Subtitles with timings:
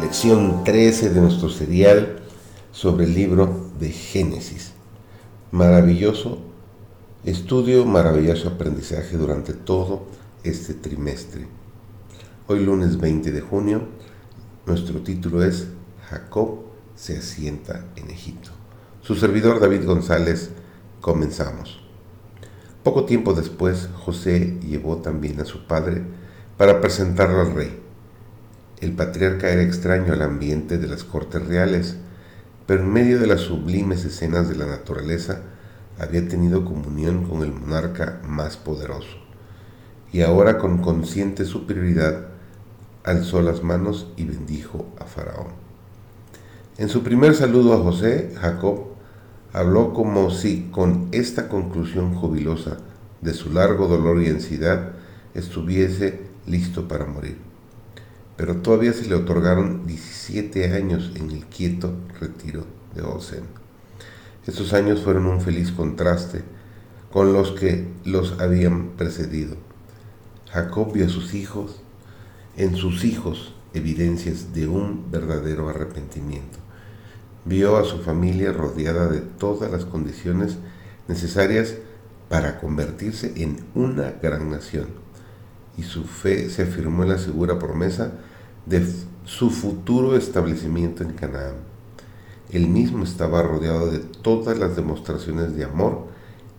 [0.00, 2.20] lección 13 de nuestro serial
[2.72, 4.72] sobre el libro de Génesis.
[5.50, 6.38] Maravilloso
[7.24, 10.06] estudio, maravilloso aprendizaje durante todo
[10.44, 11.46] este trimestre.
[12.46, 13.82] Hoy lunes 20 de junio,
[14.66, 15.66] nuestro título es
[16.08, 16.60] Jacob
[16.94, 18.50] se asienta en Egipto.
[19.02, 20.50] Su servidor David González,
[21.00, 21.82] comenzamos.
[22.82, 26.02] Poco tiempo después, José llevó también a su padre
[26.56, 27.83] para presentarlo al rey.
[28.80, 31.96] El patriarca era extraño al ambiente de las cortes reales,
[32.66, 35.42] pero en medio de las sublimes escenas de la naturaleza
[35.98, 39.16] había tenido comunión con el monarca más poderoso.
[40.12, 42.26] Y ahora con consciente superioridad
[43.04, 45.48] alzó las manos y bendijo a Faraón.
[46.76, 48.86] En su primer saludo a José, Jacob
[49.52, 52.78] habló como si con esta conclusión jubilosa
[53.20, 54.92] de su largo dolor y ansiedad
[55.32, 57.53] estuviese listo para morir
[58.36, 63.44] pero todavía se le otorgaron 17 años en el quieto retiro de Osen.
[64.46, 66.42] Estos años fueron un feliz contraste
[67.12, 69.56] con los que los habían precedido.
[70.50, 71.80] Jacob vio a sus hijos,
[72.56, 76.58] en sus hijos, evidencias de un verdadero arrepentimiento.
[77.44, 80.56] Vio a su familia rodeada de todas las condiciones
[81.08, 81.74] necesarias
[82.28, 85.03] para convertirse en una gran nación
[85.76, 88.12] y su fe se afirmó en la segura promesa
[88.66, 88.86] de
[89.24, 91.56] su futuro establecimiento en Canaán.
[92.50, 96.06] Él mismo estaba rodeado de todas las demostraciones de amor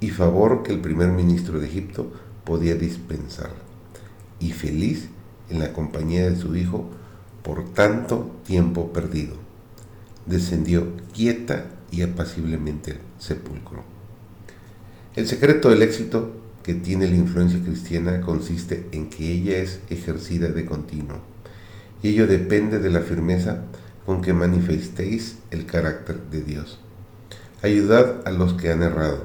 [0.00, 2.12] y favor que el primer ministro de Egipto
[2.44, 3.50] podía dispensar,
[4.40, 5.08] y feliz
[5.50, 6.88] en la compañía de su hijo
[7.42, 9.36] por tanto tiempo perdido.
[10.26, 13.82] Descendió quieta y apaciblemente al sepulcro.
[15.16, 16.32] El secreto del éxito
[16.68, 21.16] que tiene la influencia cristiana consiste en que ella es ejercida de continuo,
[22.02, 23.62] y ello depende de la firmeza
[24.04, 26.78] con que manifestéis el carácter de Dios.
[27.62, 29.24] Ayudad a los que han errado,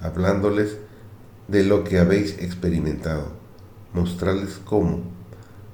[0.00, 0.76] hablándoles
[1.48, 3.32] de lo que habéis experimentado,
[3.92, 5.00] mostrarles cómo,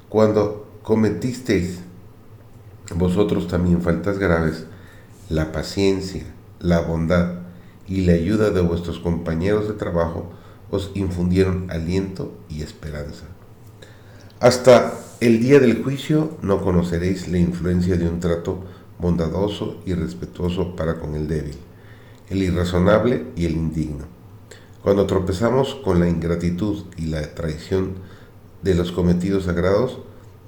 [0.09, 1.81] cuando cometisteis
[2.95, 4.65] vosotros también faltas graves,
[5.29, 6.25] la paciencia,
[6.59, 7.41] la bondad
[7.87, 10.33] y la ayuda de vuestros compañeros de trabajo
[10.73, 13.27] os infundieron aliento y esperanza.
[14.41, 18.65] Hasta el día del juicio no conoceréis la influencia de un trato
[18.99, 21.57] bondadoso y respetuoso para con el débil,
[22.31, 24.07] el irrazonable y el indigno.
[24.83, 27.97] Cuando tropezamos con la ingratitud y la traición
[28.63, 29.99] de los cometidos sagrados,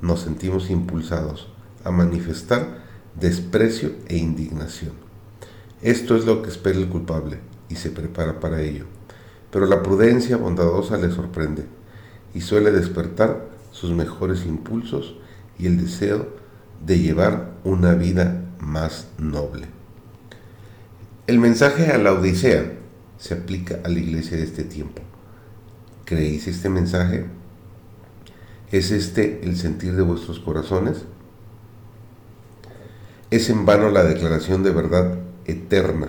[0.00, 1.48] nos sentimos impulsados
[1.84, 2.82] a manifestar
[3.14, 4.92] desprecio e indignación.
[5.82, 8.86] Esto es lo que espera el culpable y se prepara para ello
[9.54, 11.64] pero la prudencia bondadosa le sorprende
[12.34, 15.14] y suele despertar sus mejores impulsos
[15.60, 16.26] y el deseo
[16.84, 19.68] de llevar una vida más noble.
[21.28, 22.72] El mensaje a la Odisea
[23.16, 25.02] se aplica a la iglesia de este tiempo.
[26.04, 27.26] ¿Creéis este mensaje?
[28.72, 31.04] ¿Es este el sentir de vuestros corazones?
[33.30, 36.08] ¿Es en vano la declaración de verdad eterna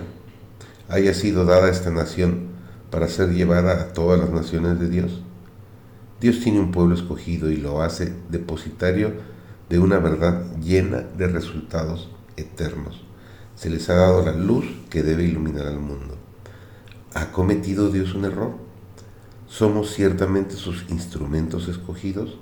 [0.88, 2.55] haya sido dada a esta nación
[2.90, 5.22] para ser llevada a todas las naciones de Dios.
[6.20, 9.12] Dios tiene un pueblo escogido y lo hace depositario
[9.68, 13.04] de una verdad llena de resultados eternos.
[13.54, 16.16] Se les ha dado la luz que debe iluminar al mundo.
[17.14, 18.52] ¿Ha cometido Dios un error?
[19.46, 22.38] ¿Somos ciertamente sus instrumentos escogidos?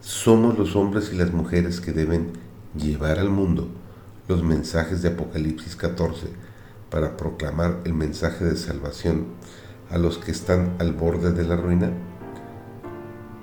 [0.00, 2.32] ¿Somos los hombres y las mujeres que deben
[2.76, 3.68] llevar al mundo
[4.28, 6.28] los mensajes de Apocalipsis 14
[6.94, 9.26] para proclamar el mensaje de salvación
[9.90, 11.90] a los que están al borde de la ruina?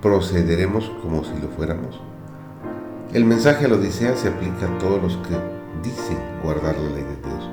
[0.01, 1.99] ¿Procederemos como si lo fuéramos?
[3.11, 5.35] El mensaje a la Odisea se aplica a todos los que
[5.83, 7.49] dicen guardar la ley de Dios,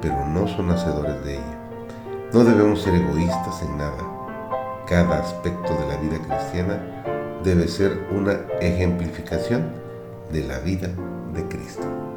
[0.00, 1.58] pero no son hacedores de ella.
[2.32, 4.84] No debemos ser egoístas en nada.
[4.86, 9.72] Cada aspecto de la vida cristiana debe ser una ejemplificación
[10.30, 10.88] de la vida
[11.34, 12.11] de Cristo.